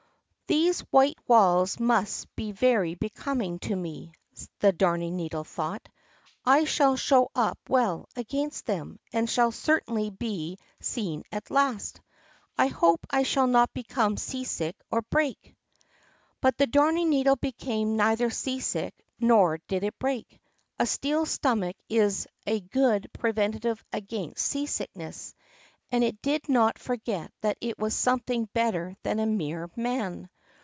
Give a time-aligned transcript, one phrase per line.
[0.47, 4.11] "These white walls must be very becoming to me,"
[4.59, 5.87] the Darning needle thought.
[6.45, 12.01] "I shall show up well against them, and shall certainly be seen at last.
[12.57, 15.55] I hope I shall not become seasick or break."
[16.41, 20.37] But the Darning needle became neither seasick, nor did it break.
[20.77, 25.33] A steel stomach is a good preventive against seasickness;
[25.93, 30.29] and it did not forget that it was something better than a mere man.